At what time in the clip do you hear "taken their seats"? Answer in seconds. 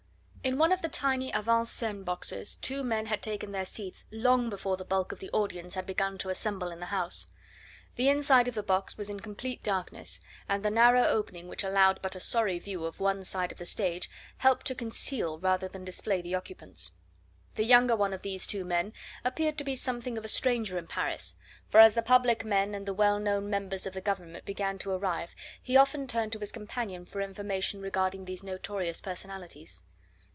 3.21-4.05